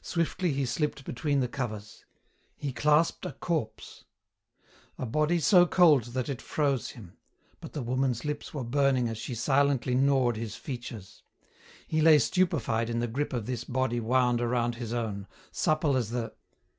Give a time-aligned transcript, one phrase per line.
[0.00, 2.06] Swiftly he slipped between the covers.
[2.56, 4.04] He clasped a corpse;
[4.96, 7.18] a body so cold that it froze him,
[7.60, 11.22] but the woman's lips were burning as she silently gnawed his features.
[11.86, 16.08] He lay stupified in the grip of this body wound around his own, supple as
[16.08, 16.32] the